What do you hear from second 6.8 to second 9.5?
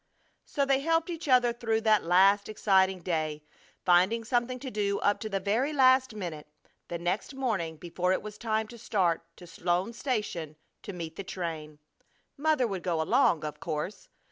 the next morning before it was time to start to